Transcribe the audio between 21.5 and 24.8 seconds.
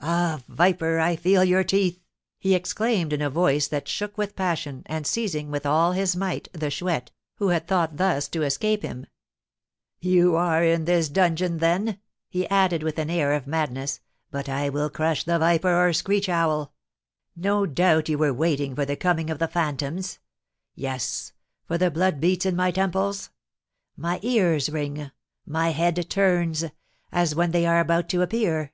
for the blood beats in my temples,? my ears